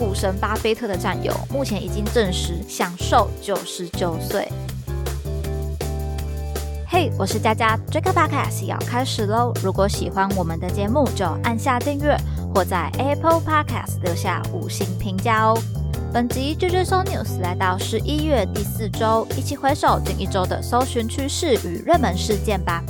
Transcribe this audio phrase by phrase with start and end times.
[0.00, 4.50] 股神巴菲特的战友，目前已经证实享受九十九岁。
[6.88, 9.52] 嘿，我是佳佳，这个 podcast 要开始喽！
[9.62, 12.16] 如果喜欢我们的节目，就按下订阅，
[12.54, 15.54] 或在 Apple Podcast 留下五星评价哦。
[16.14, 22.82] 本集《j j s o News》来到十一月第四周，一起回首近一周的搜寻趋势与热门事件吧。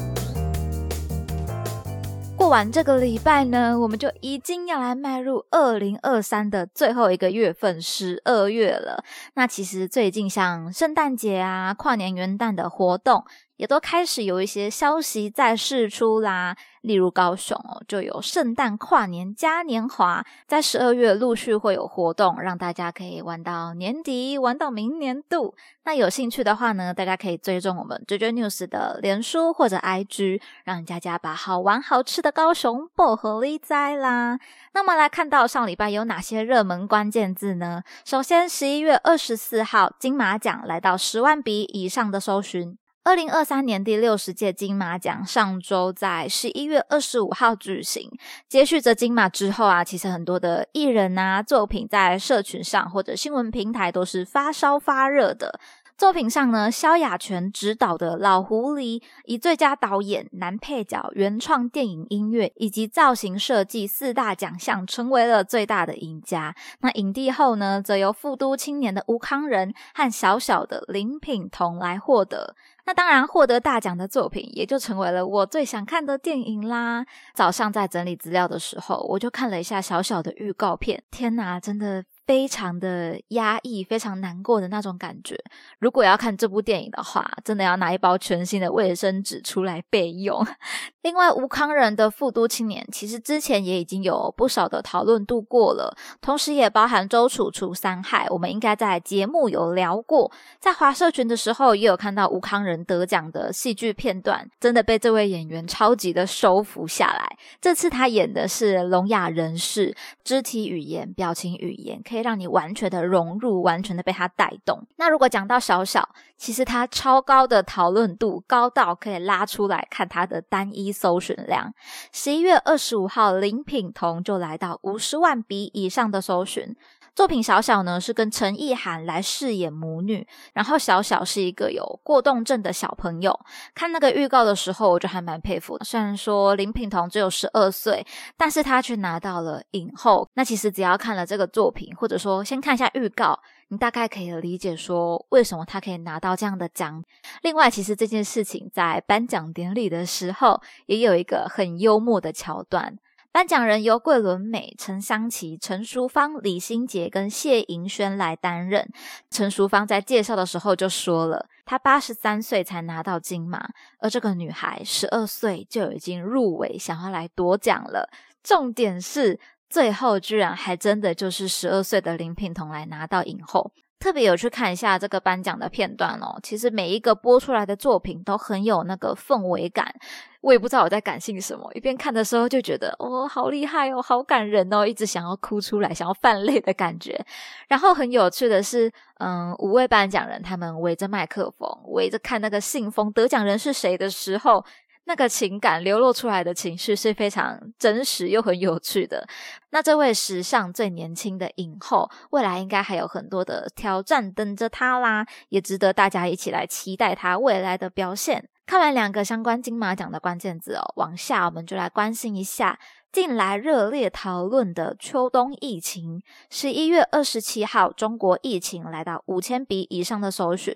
[2.50, 9.04] 完这个礼拜呢，我们就已经要来迈入二零二三的最后一个月份，十二月了。
[9.34, 13.24] 那其实最近像圣诞节啊、跨年元旦的活动。
[13.60, 25.54] 也都开始有一些消息在释出啦，例如高雄哦，就有圣诞跨年嘉年华，在十二月陆续会有活动，让大家可以玩到年底，玩到明年度。
[25.84, 34.38] 那有兴趣的话呢，大家可以追踪我们 JJ News 的脸书或者 IG，让佳佳把好玩好吃的高雄薄荷力摘啦。
[34.72, 37.82] 那么来看到上礼拜有哪些热门关键字呢？
[38.06, 42.78] 首先，十一月二十四号金马奖来到十万笔以上的搜寻。
[43.10, 48.08] 二零二三年第六十届金马奖上周在十一月二十五号举行，
[48.48, 55.58] 接续着金马之后啊，其实很多的艺人啊作品在社群上或者新闻平台都是发烧发热的。
[56.00, 66.54] 作品上呢，萧亚全执导的《老狐狸》以最佳导演、男配角、原创电影音乐以及造型设计四大奖项，成为了最大的赢家。
[66.80, 72.56] 那影帝后呢，则由复都青年的吴康仁和小小的林品彤来获得。
[72.86, 77.04] 那当然，获得大奖的作品也就成为了我最想看的电影啦。
[77.34, 82.02] 早上在整理资料的时候，我就看了一下小小的预告片，天哪，真的！
[82.30, 85.36] 非常的压抑，非常难过的那种感觉。
[85.80, 90.46] 如果要看这部电影的话，真的要拿一包全新的卫生纸出来备用。
[91.02, 98.28] 另外，吴康仁的《复都青年》其实之前也已经有不少的讨论度过了，同时也包含周楚除三害。
[98.30, 100.30] 我们应该在节目有聊过，
[100.60, 107.36] 在华社群的时候也有看到吴康仁得奖的戏剧片段，真的被这位演员超级的收服下来。
[107.60, 112.19] 这次他演的是聋哑人士，肢体语言、表情语言可以。
[112.22, 114.86] 让你完全的融入，完全的被它带动。
[114.96, 121.72] 那如果讲到小小，其实它超高的讨论度，高到可以拉出来看它的单一搜寻量。
[122.12, 126.76] 十一月二十五号，林品彤就来到五十万笔以上的搜寻。
[127.20, 133.38] 作品小小呢是跟陈意涵来饰演母女，然后小小是一个有过动症的小朋友。
[133.74, 135.76] 看那个预告的时候，我就还蛮佩服。
[135.84, 138.06] 虽然说林品彤只有十二岁，
[138.38, 140.26] 但是他却拿到了影后。
[140.32, 143.38] 那其实只要看了这个作品，或者说先看一下预告，
[143.68, 147.04] 你大概可以理解说为什么他可以拿到这样的奖。
[147.42, 152.96] 另外，其实这件事情在颁奖典礼的时候也有一个很幽默的桥段。
[153.32, 158.88] 颁奖人由桂纶镁、陈香琪、陈淑芳、李心洁跟谢盈萱来担任。
[159.30, 163.68] 陈淑芳在介绍的时候就说了，她八十三岁才拿到金马，
[164.00, 168.10] 而这个女孩十二岁就已经入围，想要来夺奖了。
[168.42, 173.70] 重点是最后居然还真的就是十二岁的林品彤来拿到影后。
[174.00, 179.94] 特别有去看一下这个颁奖的片段哦，其实每一个播出来的作品都很有那个氛围感。
[180.40, 187.22] 我也不知道我在感性什么，一边看的时候就觉得哦，好厉害哦，好感人哦，一直想要哭出来，想要泛泪的感觉。
[187.68, 194.64] 然后很有趣的是，嗯，五位颁奖人他们围着麦克风，围着看那个信封，得奖人是谁的时候。
[195.10, 199.26] 那个情感流露出来的情绪是非常真实又很有趣的。
[199.70, 208.48] 那这位史上最年轻的影后，未来应该还有很多的挑战等着她啦，也值得大家一起来期待她未来的表现。
[208.64, 212.78] 看完两个相关金马奖的关键字哦，往下我们就来关心一下
[213.10, 216.22] 近来热烈讨论的秋冬疫情。
[216.50, 220.72] 十一月二十七号，中国疫情来到五千笔以上的搜寻。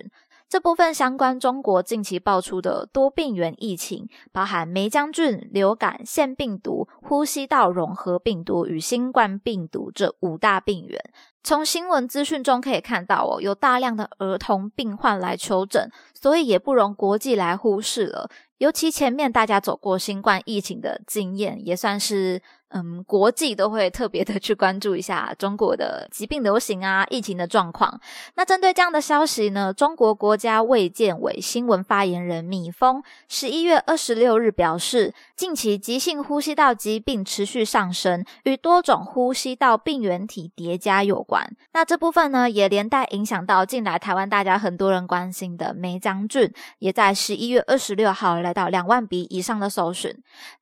[0.47, 10.99] 这部分相关中国近期爆出的多病原疫情，包含梅将菌、流感、腺病毒、呼吸道融合病毒与新冠病毒这五大病原。
[11.43, 18.29] 从新闻资讯中可以看到，哦，有大量的儿童病患来求诊，所以也不容国际来忽视了。
[18.59, 22.41] 尤其前面大家走过新冠疫情的经验，也算是。
[22.69, 28.01] 嗯，国际都会特别的去关注一下中国的疾病流行啊，疫情的状况。
[28.33, 41.47] 那针对这样的消息呢，中国国家卫健委新闻发言人米峰十一月二十六日表示，近期急性呼吸道疾病持续上升，与多种呼吸道病原体叠加有关。
[41.71, 50.11] 那这部分呢，也连带影响到近来台湾大家很多人关心的梅将军，也在十一月二十六号来到两万笔以上的搜寻。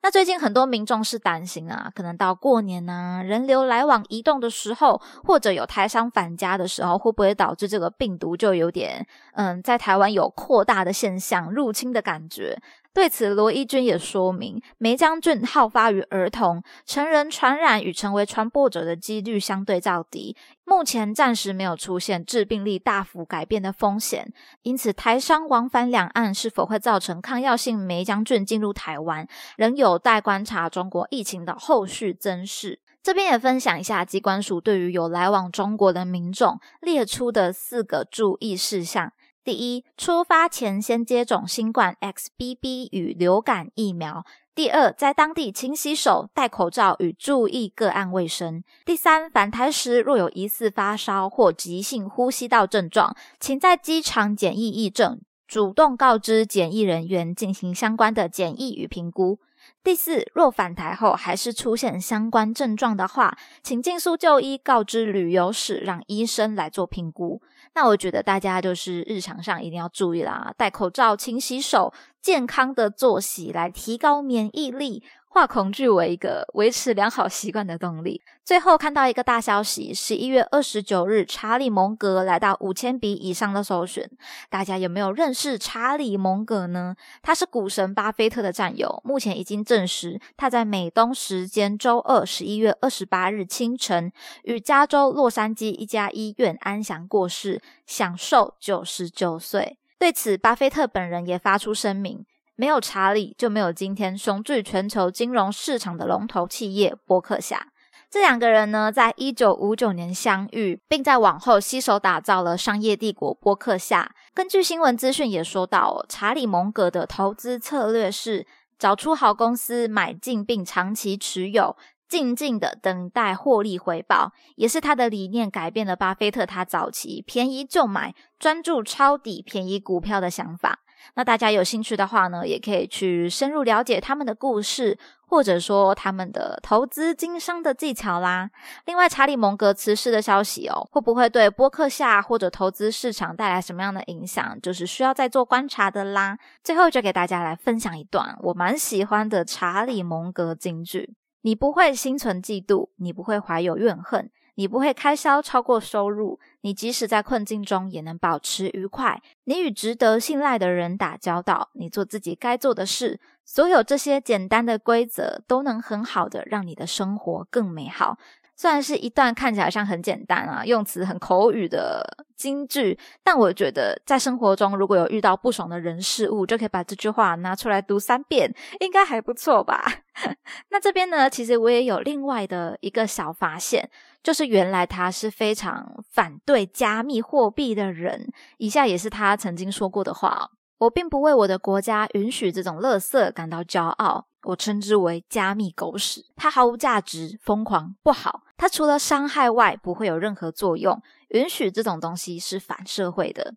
[0.01, 1.91] 那最近很多民众是担心啊。
[1.93, 12.57] 可能到过年呐，人流来往移动的时候，或者有台商返家的时候，会不会导致这个病毒就有点嗯，在台湾有扩大的现象、入侵的感觉？
[12.93, 24.31] 对此，罗义军也说明，梅将军好发于儿童，成人传染与成为传播者的几率相对较低，目前暂时没有出现致病力大幅改变的风险。
[24.61, 32.79] 因此，台商往返两岸是否会造成抗药性梅将军进入台湾，仍有待观察中国疫情的后续增势。
[33.01, 39.11] 这边也分享一下机关署对于有来往中国的民众列出的四个注意事项。
[39.43, 44.25] 第一，出发前先接种新冠 XBB 与流感疫苗。
[44.55, 48.63] 第二，在当地勤洗手、戴口罩与注意个案卫生。
[48.85, 59.39] 第三，返台时若有疑似发烧或急性呼吸道症状，请在机场检疫疫证，主动告知检疫人员进行相关的检疫与评估。
[59.83, 67.41] 第四，若返台后还是出现相关症状的话，请尽速就医，告知旅游史，让医生来做评估。
[67.75, 71.91] 那我觉得大家就是日常上一定要注意啦，戴口罩、勤洗手、
[72.21, 75.03] 健康的作息，来提高免疫力。
[75.33, 78.21] 化恐惧为一个维持良好习惯的动力。
[78.45, 84.07] 最后看到一个大消息：十一月二十九日，查理蒙格来到五千笔以上的首选。
[84.51, 86.95] 大家有没有认识查理蒙格呢？
[87.23, 89.01] 他是股神巴菲特的战友。
[89.03, 94.11] 目前已经证实，他在美东时间周二十一月二十八日清晨，
[94.43, 99.79] 与加州洛杉矶一家医院安详过世，享受九十九岁。
[99.97, 102.23] 对此，巴菲特本人也发出声明。
[102.55, 107.69] 没有查理，就没有今天雄踞全球金融市场的龙头企业伯克夏。
[108.11, 114.13] 这两个人呢，在一九五九年相遇，并在往后携手打造了商业帝国伯克夏。
[114.35, 118.45] 根据新闻资讯也说到，查理蒙格的投资策略是
[118.77, 121.75] 找出好公司买进并长期持有，
[122.07, 124.31] 静静的等待获利回报。
[124.57, 130.82] 也是他的理念改变了巴菲特他早期便宜就买、专注抄底便宜股票的想法。
[131.15, 134.97] 那大家有兴趣的话呢，也可以去深入了解他们的故事，
[135.27, 138.49] 或者说他们的投资经商的技巧啦。
[138.85, 146.37] 另外，查理蒙格辞世的消息哦，会不会对波克夏或者投资市场带来什么样的影响，就是需要再做观察的啦。
[146.63, 154.29] 最后，就给大家来分享一段我蛮喜欢的查理蒙格金句：你不会心存嫉妒，你不会怀有怨恨。
[154.55, 159.21] 你不会开销超过收入，你即使在困境中也能保持愉快。
[159.45, 168.17] 你与值得信赖的人打交道，你做自己该做的事，所有这些简单的规则都能很好的让你的生活更美好。
[168.55, 179.83] 虽然是一段看起来像很简单啊，用词很口语的金句，但我觉得在生活中如果有遇到不爽的人事物，就可以把这句话拿出来读三遍，应该还不错吧？
[180.69, 183.89] 那这边呢，其实我也有另外的一个小发现，
[184.23, 188.31] 就是原来他是非常反对加密货币的人。
[188.57, 190.49] 以下也是他曾经说过的话：
[190.79, 194.27] 我并不为我的国家允许这种垃圾感到骄傲。
[194.43, 198.41] 我称之为加密狗屎，它毫无价值，疯狂不好。
[198.57, 201.01] 它除了伤害外，不会有任何作用。
[201.29, 203.53] 允许这种东西是反社会的。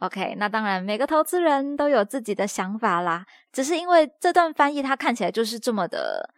[0.00, 3.24] OK，那当然，每个投资人都有自己的想法啦。
[3.52, 6.28] 只是因为这段翻译，它看起来就是这么的，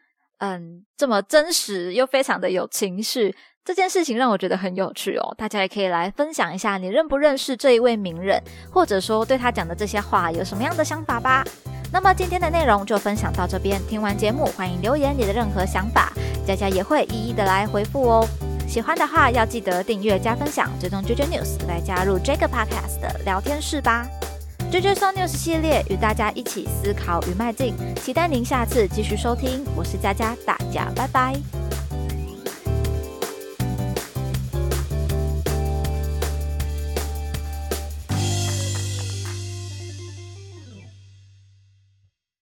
[0.41, 3.35] 嗯，这么真实又非常的有情绪。
[3.67, 5.35] 这件事情让我觉得很有趣哦。
[5.37, 11.45] 大家也可以来分享一下，你认不认识这一位名人，或者说对他讲的这些话有什么样的想法吧。
[11.93, 13.81] 那么今天的内容就分享到这边。
[13.89, 16.13] 听完节目，欢迎留言你的任何想法，
[16.47, 18.29] 佳佳也会一一的来回复哦。
[18.69, 24.07] 喜欢的话要记得订阅加分享，追踪 JJ News 来加入这个 Podcast 的聊天室吧。
[24.71, 29.65] JJ So News 系列与大家一起思考与迈进，期待您下次继续收听。
[29.75, 31.66] 我是佳佳，大家拜拜。